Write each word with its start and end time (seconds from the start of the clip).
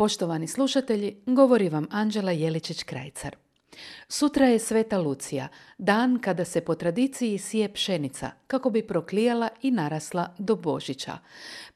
Poštovani 0.00 0.46
slušatelji, 0.46 1.16
govori 1.26 1.68
vam 1.68 1.86
Anđela 1.90 2.32
Jeličić-Krajcar. 2.32 3.34
Sutra 4.08 4.46
je 4.46 4.58
Sveta 4.58 4.98
Lucija, 4.98 5.48
dan 5.78 6.18
kada 6.18 6.44
se 6.44 6.60
po 6.60 6.74
tradiciji 6.74 7.38
sije 7.38 7.72
pšenica, 7.72 8.30
kako 8.46 8.70
bi 8.70 8.86
proklijala 8.86 9.48
i 9.62 9.70
narasla 9.70 10.34
do 10.38 10.56
Božića. 10.56 11.18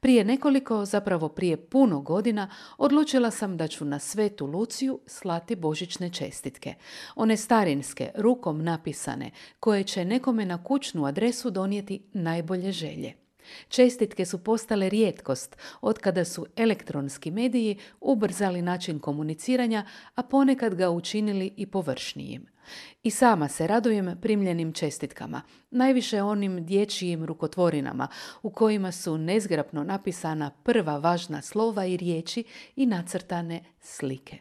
Prije 0.00 0.24
nekoliko, 0.24 0.84
zapravo 0.84 1.28
prije 1.28 1.56
puno 1.56 2.00
godina, 2.00 2.50
odlučila 2.78 3.30
sam 3.30 3.56
da 3.56 3.68
ću 3.68 3.84
na 3.84 3.98
Svetu 3.98 4.46
Luciju 4.46 5.00
slati 5.06 5.56
božićne 5.56 6.10
čestitke. 6.10 6.74
One 7.16 7.36
starinske, 7.36 8.10
rukom 8.14 8.64
napisane, 8.64 9.30
koje 9.60 9.84
će 9.84 10.04
nekome 10.04 10.46
na 10.46 10.64
kućnu 10.64 11.06
adresu 11.06 11.50
donijeti 11.50 12.02
najbolje 12.12 12.72
želje. 12.72 13.23
Čestitke 13.68 14.24
su 14.24 14.38
postale 14.38 14.88
rijetkost 14.88 15.56
od 15.80 15.98
kada 15.98 16.24
su 16.24 16.46
elektronski 16.56 17.30
mediji 17.30 17.78
ubrzali 18.00 18.62
način 18.62 18.98
komuniciranja, 18.98 19.86
a 20.14 20.22
ponekad 20.22 20.74
ga 20.74 20.90
učinili 20.90 21.52
i 21.56 21.66
površnijim. 21.66 22.54
I 23.02 23.10
sama 23.10 23.48
se 23.48 23.66
radujem 23.66 24.18
primljenim 24.22 24.72
čestitkama, 24.72 25.42
najviše 25.70 26.22
onim 26.22 26.66
dječjim 26.66 27.24
rukotvorinama 27.24 28.08
u 28.42 28.50
kojima 28.50 28.92
su 28.92 29.18
nezgrapno 29.18 29.84
napisana 29.84 30.50
prva 30.50 30.98
važna 30.98 31.42
slova 31.42 31.84
i 31.84 31.96
riječi 31.96 32.44
i 32.76 32.86
nacrtane 32.86 33.64
slike. 33.80 34.36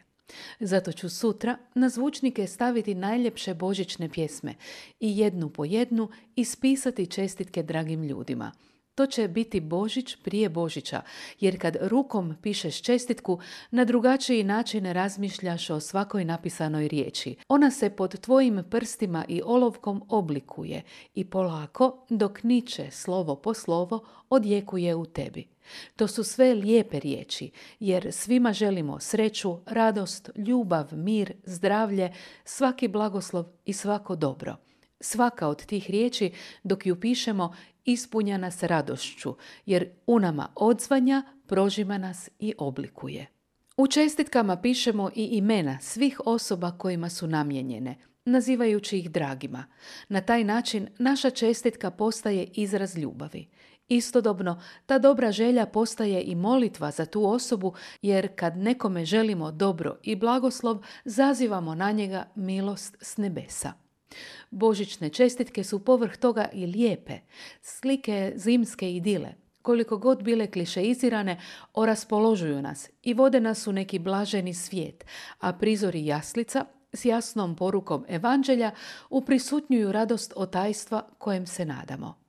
Zato 0.60 0.92
ću 0.92 1.08
sutra 1.08 1.56
na 1.74 1.88
zvučnike 1.88 2.46
staviti 2.46 2.94
najljepše 2.94 3.54
božićne 3.54 4.08
pjesme 4.08 4.54
i 5.00 5.18
jednu 5.18 5.50
po 5.50 5.64
jednu 5.64 6.10
ispisati 6.36 7.06
čestitke 7.06 7.62
dragim 7.62 8.02
ljudima– 8.02 8.52
to 8.94 9.06
će 9.06 9.28
biti 9.28 9.60
Božić 9.60 10.16
prije 10.16 10.48
Božića, 10.48 11.02
jer 11.40 11.60
kad 11.60 11.76
rukom 11.80 12.36
pišeš 12.42 12.82
čestitku, 12.82 13.38
na 13.70 13.84
drugačiji 13.84 14.44
način 14.44 14.84
razmišljaš 14.92 15.70
o 15.70 15.80
svakoj 15.80 16.24
napisanoj 16.24 16.88
riječi. 16.88 17.36
Ona 17.48 17.70
se 17.70 17.90
pod 17.90 18.20
tvojim 18.20 18.64
prstima 18.70 19.24
i 19.28 19.42
olovkom 19.44 20.02
oblikuje 20.08 20.82
i 21.14 21.24
polako, 21.24 22.06
dok 22.08 22.42
niče 22.42 22.90
slovo 22.90 23.36
po 23.36 23.54
slovo, 23.54 24.04
odjekuje 24.30 24.94
u 24.94 25.06
tebi. 25.06 25.54
To 25.96 26.08
su 26.08 26.24
sve 26.24 26.54
lijepe 26.54 27.00
riječi, 27.00 27.50
jer 27.80 28.12
svima 28.12 28.52
želimo 28.52 29.00
sreću, 29.00 29.58
radost, 29.66 30.30
ljubav, 30.36 30.88
mir, 30.92 31.32
zdravlje, 31.44 32.12
svaki 32.44 32.88
blagoslov 32.88 33.44
i 33.64 33.72
svako 33.72 34.16
dobro. 34.16 34.56
Svaka 35.04 35.48
od 35.48 35.66
tih 35.66 35.90
riječi, 35.90 36.32
dok 36.62 36.86
ju 36.86 37.00
pišemo, 37.00 37.54
ispunja 37.84 38.38
nas 38.38 38.62
radošću, 38.62 39.34
jer 39.66 39.90
u 40.06 40.18
nama 40.18 40.48
odzvanja, 40.54 41.22
prožima 41.46 41.98
nas 41.98 42.30
i 42.38 42.54
oblikuje. 42.58 43.26
U 43.76 43.86
čestitkama 43.86 44.56
pišemo 44.56 45.10
i 45.14 45.24
imena 45.24 45.78
svih 45.80 46.20
osoba 46.24 46.78
kojima 46.78 47.08
su 47.08 47.26
namjenjene, 47.26 47.96
nazivajući 48.24 48.98
ih 48.98 49.10
dragima. 49.10 49.64
Na 50.08 50.20
taj 50.20 50.44
način 50.44 50.88
naša 50.98 51.30
čestitka 51.30 51.90
postaje 51.90 52.48
izraz 52.54 52.96
ljubavi. 52.96 53.48
Istodobno, 53.88 54.62
ta 54.86 54.98
dobra 54.98 55.32
želja 55.32 55.66
postaje 55.66 56.22
i 56.22 56.34
molitva 56.34 56.90
za 56.90 57.06
tu 57.06 57.26
osobu, 57.26 57.74
jer 58.02 58.28
kad 58.36 58.56
nekome 58.56 59.04
želimo 59.04 59.52
dobro 59.52 59.98
i 60.02 60.16
blagoslov, 60.16 60.84
zazivamo 61.04 61.74
na 61.74 61.92
njega 61.92 62.26
milost 62.34 62.96
s 63.00 63.16
nebesa. 63.16 63.83
Božićne 64.50 65.08
čestitke 65.08 65.64
su 65.64 65.84
povrh 65.84 66.16
toga 66.16 66.48
i 66.52 66.66
lijepe, 66.66 67.18
slike 67.62 68.32
zimske 68.36 68.94
idile, 68.94 69.34
koliko 69.62 69.98
god 69.98 70.22
bile 70.22 70.50
klišeizirane, 70.50 71.40
oraspoložuju 71.74 72.62
nas 72.62 72.90
i 73.02 73.14
vode 73.14 73.40
nas 73.40 73.66
u 73.66 73.72
neki 73.72 73.98
blaženi 73.98 74.54
svijet, 74.54 75.04
a 75.38 75.52
prizori 75.52 76.06
jaslica 76.06 76.64
s 76.92 77.04
jasnom 77.04 77.56
porukom 77.56 78.04
evanđelja 78.08 78.70
uprisutnjuju 79.10 79.92
radost 79.92 80.32
otajstva 80.36 81.08
kojem 81.18 81.46
se 81.46 81.64
nadamo. 81.64 82.24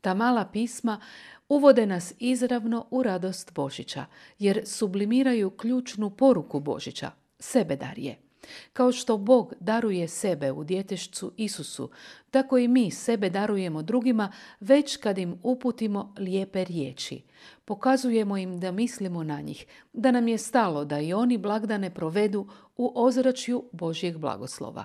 Ta 0.00 0.14
mala 0.14 0.44
pisma 0.44 1.00
uvode 1.48 1.86
nas 1.86 2.14
izravno 2.18 2.86
u 2.90 3.02
radost 3.02 3.52
Božića, 3.54 4.04
jer 4.38 4.62
sublimiraju 4.66 5.50
ključnu 5.50 6.10
poruku 6.10 6.60
Božića, 6.60 7.10
sebedarje. 7.38 8.23
Kao 8.72 8.92
što 8.92 9.16
Bog 9.16 9.54
daruje 9.60 10.08
sebe 10.08 10.52
u 10.52 10.64
djetešcu 10.64 11.32
Isusu, 11.36 11.90
tako 12.30 12.58
i 12.58 12.68
mi 12.68 12.90
sebe 12.90 13.30
darujemo 13.30 13.82
drugima 13.82 14.32
već 14.60 14.96
kad 14.96 15.18
im 15.18 15.38
uputimo 15.42 16.14
lijepe 16.18 16.64
riječi. 16.64 17.22
Pokazujemo 17.64 18.36
im 18.36 18.60
da 18.60 18.72
mislimo 18.72 19.22
na 19.22 19.40
njih, 19.40 19.66
da 19.92 20.10
nam 20.10 20.28
je 20.28 20.38
stalo 20.38 20.84
da 20.84 21.00
i 21.00 21.12
oni 21.12 21.38
blagdane 21.38 21.94
provedu 21.94 22.46
u 22.76 22.92
ozračju 22.94 23.64
Božjeg 23.72 24.18
blagoslova. 24.18 24.84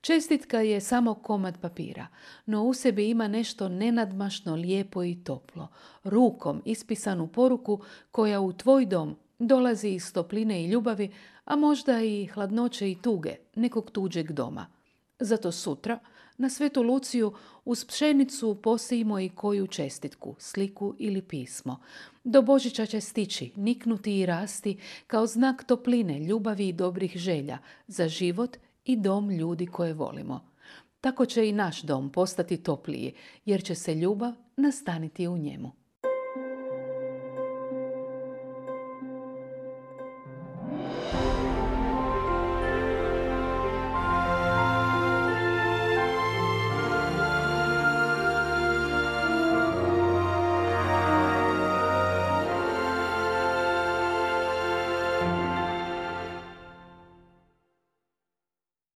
Čestitka 0.00 0.60
je 0.60 0.80
samo 0.80 1.14
komad 1.14 1.60
papira, 1.60 2.06
no 2.46 2.64
u 2.64 2.74
sebi 2.74 3.10
ima 3.10 3.28
nešto 3.28 3.68
nenadmašno 3.68 4.54
lijepo 4.54 5.04
i 5.04 5.24
toplo, 5.24 5.68
rukom 6.04 6.62
ispisanu 6.64 7.26
poruku 7.26 7.80
koja 8.10 8.40
u 8.40 8.52
tvoj 8.52 8.86
dom 8.86 9.16
dolazi 9.46 9.88
iz 9.88 10.12
topline 10.12 10.64
i 10.64 10.66
ljubavi, 10.66 11.10
a 11.44 11.56
možda 11.56 12.02
i 12.02 12.26
hladnoće 12.26 12.90
i 12.90 12.96
tuge 13.02 13.34
nekog 13.54 13.90
tuđeg 13.90 14.32
doma. 14.32 14.66
Zato 15.20 15.52
sutra 15.52 15.98
na 16.38 16.50
Svetu 16.50 16.82
Luciju 16.82 17.32
uz 17.64 17.84
pšenicu 17.84 18.54
posijimo 18.62 19.20
i 19.20 19.28
koju 19.28 19.66
čestitku, 19.66 20.34
sliku 20.38 20.94
ili 20.98 21.22
pismo. 21.22 21.80
Do 22.24 22.42
Božića 22.42 22.86
će 22.86 23.00
stići, 23.00 23.52
niknuti 23.56 24.18
i 24.18 24.26
rasti 24.26 24.78
kao 25.06 25.26
znak 25.26 25.64
topline, 25.64 26.20
ljubavi 26.20 26.68
i 26.68 26.72
dobrih 26.72 27.16
želja 27.16 27.58
za 27.86 28.08
život 28.08 28.56
i 28.84 28.96
dom 28.96 29.30
ljudi 29.30 29.66
koje 29.66 29.94
volimo. 29.94 30.40
Tako 31.00 31.26
će 31.26 31.48
i 31.48 31.52
naš 31.52 31.82
dom 31.82 32.10
postati 32.10 32.56
topliji, 32.56 33.14
jer 33.44 33.64
će 33.64 33.74
se 33.74 33.94
ljubav 33.94 34.32
nastaniti 34.56 35.28
u 35.28 35.38
njemu. 35.38 35.81